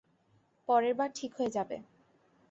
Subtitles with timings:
[0.69, 1.77] পরেরবার ঠিক হয়ে যাবে।